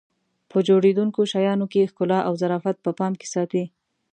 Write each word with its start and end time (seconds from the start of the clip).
په 0.51 0.57
جوړېدونکو 0.67 1.19
شیانو 1.31 1.65
کې 1.73 1.89
ښکلا 1.91 2.19
او 2.27 2.33
ظرافت 2.41 2.77
په 2.85 2.91
پام 2.99 3.13
کې 3.19 3.27
ساتي. 3.35 3.63